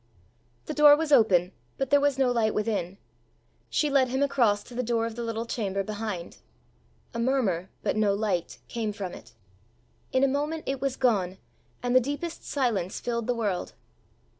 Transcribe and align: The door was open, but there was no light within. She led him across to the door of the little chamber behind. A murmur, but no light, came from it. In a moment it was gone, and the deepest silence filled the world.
The 0.65 0.73
door 0.73 0.95
was 0.95 1.11
open, 1.11 1.51
but 1.77 1.91
there 1.91 1.99
was 2.01 2.17
no 2.17 2.31
light 2.31 2.55
within. 2.55 2.97
She 3.69 3.87
led 3.87 4.07
him 4.07 4.23
across 4.23 4.63
to 4.63 4.73
the 4.73 4.81
door 4.81 5.05
of 5.05 5.15
the 5.15 5.21
little 5.21 5.45
chamber 5.45 5.83
behind. 5.83 6.37
A 7.13 7.19
murmur, 7.19 7.69
but 7.83 7.95
no 7.95 8.15
light, 8.15 8.57
came 8.67 8.93
from 8.93 9.13
it. 9.13 9.33
In 10.11 10.23
a 10.23 10.27
moment 10.27 10.63
it 10.65 10.81
was 10.81 10.95
gone, 10.95 11.37
and 11.83 11.95
the 11.95 11.99
deepest 11.99 12.43
silence 12.43 12.99
filled 12.99 13.27
the 13.27 13.35
world. 13.35 13.73